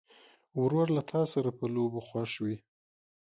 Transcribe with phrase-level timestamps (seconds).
[0.61, 2.57] ورور له تا سره په لوبو خوښ وي.